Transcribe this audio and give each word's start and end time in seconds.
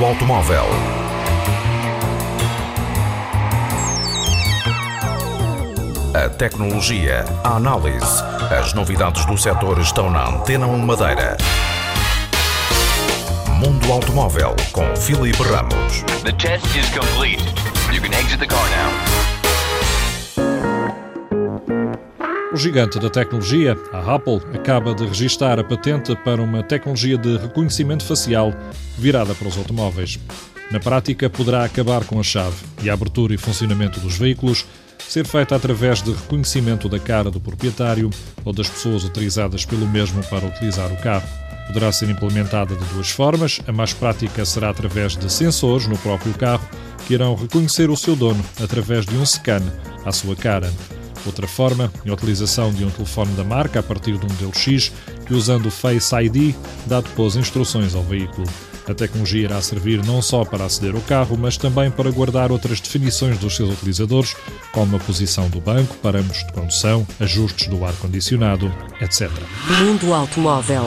automóvel. 0.00 0.64
A 6.14 6.28
tecnologia, 6.28 7.24
a 7.44 7.56
análise, 7.56 8.22
as 8.50 8.72
novidades 8.72 9.24
do 9.26 9.36
setor 9.36 9.78
estão 9.80 10.10
na 10.10 10.28
Antena 10.28 10.66
1 10.66 10.78
Madeira. 10.78 11.36
Mundo 13.58 13.92
Automóvel 13.92 14.56
com 14.72 14.96
Filipe 14.96 15.42
Ramos. 15.42 16.02
The 16.24 16.32
test 16.32 16.66
is 16.76 16.88
complete. 16.90 17.61
Gigante 22.62 23.00
da 23.00 23.10
tecnologia, 23.10 23.76
a 23.92 24.14
Apple, 24.14 24.40
acaba 24.54 24.94
de 24.94 25.04
registrar 25.04 25.58
a 25.58 25.64
patente 25.64 26.14
para 26.14 26.40
uma 26.40 26.62
tecnologia 26.62 27.18
de 27.18 27.36
reconhecimento 27.36 28.04
facial 28.04 28.54
virada 28.96 29.34
para 29.34 29.48
os 29.48 29.58
automóveis. 29.58 30.16
Na 30.70 30.78
prática, 30.78 31.28
poderá 31.28 31.64
acabar 31.64 32.04
com 32.04 32.20
a 32.20 32.22
chave 32.22 32.56
e 32.80 32.88
a 32.88 32.94
abertura 32.94 33.34
e 33.34 33.36
funcionamento 33.36 33.98
dos 33.98 34.16
veículos 34.16 34.64
ser 35.08 35.26
feita 35.26 35.56
através 35.56 36.02
de 36.02 36.12
reconhecimento 36.12 36.88
da 36.88 37.00
cara 37.00 37.32
do 37.32 37.40
proprietário 37.40 38.10
ou 38.44 38.52
das 38.52 38.70
pessoas 38.70 39.02
autorizadas 39.02 39.64
pelo 39.64 39.88
mesmo 39.88 40.22
para 40.26 40.46
utilizar 40.46 40.90
o 40.92 40.96
carro. 40.98 41.28
Poderá 41.66 41.90
ser 41.90 42.10
implementada 42.10 42.76
de 42.76 42.84
duas 42.94 43.10
formas. 43.10 43.60
A 43.66 43.72
mais 43.72 43.92
prática 43.92 44.44
será 44.44 44.70
através 44.70 45.16
de 45.16 45.30
sensores 45.32 45.88
no 45.88 45.98
próprio 45.98 46.32
carro 46.34 46.68
que 47.08 47.14
irão 47.14 47.34
reconhecer 47.34 47.90
o 47.90 47.96
seu 47.96 48.14
dono 48.14 48.44
através 48.62 49.04
de 49.04 49.16
um 49.16 49.26
scan 49.26 49.62
à 50.04 50.12
sua 50.12 50.36
cara. 50.36 50.72
Outra 51.24 51.46
forma 51.46 51.92
é 52.04 52.10
a 52.10 52.14
utilização 52.14 52.72
de 52.72 52.84
um 52.84 52.90
telefone 52.90 53.32
da 53.34 53.44
marca 53.44 53.80
a 53.80 53.82
partir 53.82 54.12
um 54.14 54.28
modelo 54.28 54.52
X 54.54 54.92
que, 55.26 55.34
usando 55.34 55.66
o 55.66 55.70
Face 55.70 56.14
ID, 56.14 56.54
dá 56.86 57.00
depois 57.00 57.36
instruções 57.36 57.94
ao 57.94 58.02
veículo. 58.02 58.46
A 58.88 58.94
tecnologia 58.94 59.44
irá 59.44 59.62
servir 59.62 60.04
não 60.04 60.20
só 60.20 60.44
para 60.44 60.64
aceder 60.64 60.94
ao 60.94 61.00
carro, 61.02 61.36
mas 61.38 61.56
também 61.56 61.90
para 61.90 62.10
guardar 62.10 62.50
outras 62.50 62.80
definições 62.80 63.38
dos 63.38 63.54
seus 63.54 63.72
utilizadores, 63.72 64.34
como 64.72 64.96
a 64.96 64.98
posição 64.98 65.48
do 65.48 65.60
banco, 65.60 65.94
parâmetros 65.96 66.44
de 66.44 66.52
condução, 66.52 67.06
ajustes 67.20 67.68
do 67.68 67.84
ar-condicionado, 67.84 68.72
etc. 69.00 69.30
Mundo 69.78 70.12
Automóvel. 70.12 70.86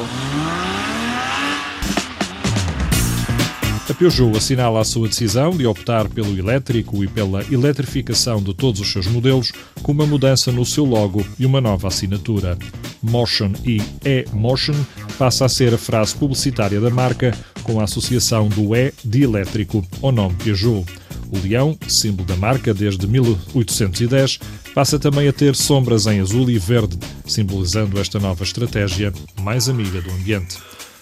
A 3.87 3.93
Peugeot 3.93 4.35
assinala 4.35 4.81
a 4.81 4.83
sua 4.83 5.07
decisão 5.07 5.55
de 5.55 5.67
optar 5.67 6.09
pelo 6.09 6.35
elétrico 6.35 7.03
e 7.03 7.07
pela 7.07 7.45
eletrificação 7.51 8.41
de 8.41 8.51
todos 8.51 8.81
os 8.81 8.91
seus 8.91 9.05
modelos, 9.05 9.51
com 9.83 9.91
uma 9.91 10.07
mudança 10.07 10.51
no 10.51 10.65
seu 10.65 10.83
logo 10.83 11.23
e 11.37 11.45
uma 11.45 11.61
nova 11.61 11.87
assinatura. 11.87 12.57
Motion 12.99 13.53
e 13.63 13.79
E-Motion 14.03 14.73
passa 15.19 15.45
a 15.45 15.49
ser 15.49 15.71
a 15.75 15.77
frase 15.77 16.15
publicitária 16.15 16.81
da 16.81 16.89
marca, 16.89 17.37
com 17.61 17.79
a 17.79 17.83
associação 17.83 18.49
do 18.49 18.75
E 18.75 18.91
de 19.03 19.21
elétrico 19.21 19.85
ao 20.01 20.11
nome 20.11 20.35
Peugeot. 20.43 20.83
O 21.31 21.37
leão, 21.37 21.77
símbolo 21.87 22.27
da 22.27 22.35
marca 22.35 22.73
desde 22.73 23.05
1810, 23.07 24.39
passa 24.73 24.97
também 24.97 25.27
a 25.27 25.33
ter 25.33 25.55
sombras 25.55 26.07
em 26.07 26.19
azul 26.19 26.49
e 26.49 26.57
verde, 26.57 26.97
simbolizando 27.27 27.99
esta 27.99 28.19
nova 28.19 28.43
estratégia 28.43 29.13
mais 29.41 29.69
amiga 29.69 30.01
do 30.01 30.09
ambiente. 30.09 30.57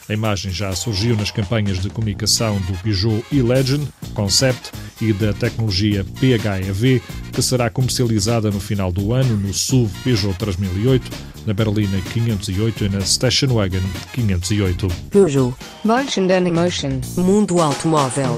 A 0.10 0.14
imagem 0.14 0.52
já 0.52 0.74
surgiu 0.76 1.16
nas 1.16 1.32
campanhas 1.32 1.80
de 1.80 1.90
comunicação 1.90 2.60
do 2.62 2.74
Peugeot 2.80 3.24
e-Legend 3.32 3.88
Concept 4.14 4.72
e 5.02 5.14
da 5.14 5.32
tecnologia 5.34 6.06
PHEV, 6.20 7.02
que 7.32 7.42
será 7.42 7.70
comercializada 7.70 8.52
no 8.52 8.60
final 8.60 8.92
do 8.92 9.14
ano 9.14 9.38
no 9.38 9.54
SUV 9.54 9.90
Peugeot 10.04 10.38
3008, 10.38 11.10
na 11.46 11.54
Berlina 11.54 12.00
508 12.14 12.86
e 12.86 12.90
na 12.90 13.02
Station 13.02 13.48
Wagon 13.48 13.82
508. 14.14 14.88
Peugeot. 15.10 15.56
Motion 15.86 16.24
and 16.24 16.48
Emotion. 16.48 17.00
Mundo 17.18 17.62
Automóvel. 17.62 18.36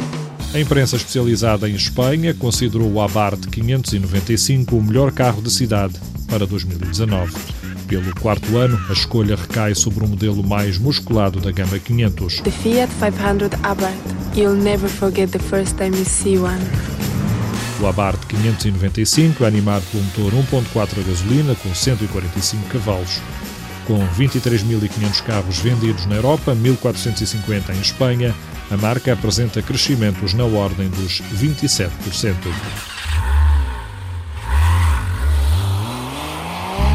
A 0.53 0.59
imprensa 0.59 0.95
especializada 0.95 1.67
em 1.67 1.75
Espanha 1.75 2.33
considerou 2.33 2.91
o 2.91 3.01
Abarth 3.01 3.47
595 3.49 4.75
o 4.75 4.83
melhor 4.83 5.11
carro 5.11 5.41
de 5.41 5.51
cidade 5.51 5.95
para 6.27 6.45
2019. 6.45 7.33
Pelo 7.87 8.15
quarto 8.15 8.57
ano, 8.57 8.79
a 8.89 8.93
escolha 8.93 9.35
recai 9.35 9.75
sobre 9.75 10.03
o 10.03 10.07
modelo 10.07 10.43
mais 10.43 10.79
musculado 10.79 11.39
da 11.39 11.51
gama 11.51 11.77
500. 11.77 12.41
The 12.41 12.49
Fiat 12.49 12.91
500 12.95 13.59
Abarth. 13.61 13.95
You'll 14.35 14.59
never 14.59 14.89
forget 14.89 15.31
the 15.31 15.39
first 15.39 15.75
time 15.77 15.95
you 15.95 16.03
see 16.03 16.37
one. 16.37 16.59
O 17.79 17.85
Abarth 17.85 18.25
595 18.27 19.43
é 19.43 19.47
animado 19.47 19.83
por 19.91 19.99
um 19.99 20.03
motor 20.03 20.63
1.4 20.73 20.99
a 20.99 21.07
gasolina 21.07 21.55
com 21.55 21.75
145 21.75 22.67
cavalos. 22.69 23.21
Com 23.85 23.99
23.500 24.17 25.21
carros 25.21 25.59
vendidos 25.59 26.07
na 26.07 26.15
Europa, 26.15 26.55
1.450 26.55 27.75
em 27.75 27.81
Espanha, 27.81 28.33
a 28.71 28.77
marca 28.77 29.13
apresenta 29.13 29.61
crescimentos 29.61 30.33
na 30.33 30.45
ordem 30.45 30.89
dos 30.89 31.21
27%. 31.39 32.35